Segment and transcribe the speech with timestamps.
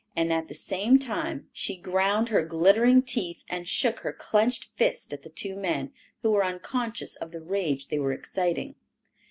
[0.15, 5.13] And at the same time she ground her glittering teeth and shook her clenched fist
[5.13, 5.93] at the two men,
[6.23, 8.73] who were unconscious of the rage they were exciting.